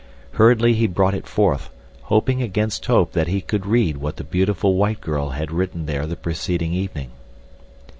[0.31, 1.69] Hurriedly he brought it forth,
[2.05, 6.07] hoping against hope that he could read what the beautiful white girl had written there
[6.07, 7.11] the preceding evening.